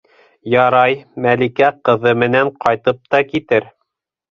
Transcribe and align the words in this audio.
Ярай, 0.53 0.95
Мәликә 1.25 1.69
ҡыҙы 1.91 2.15
менән 2.23 2.51
ҡайтып 2.65 3.05
та 3.13 3.23
китер. 3.31 3.71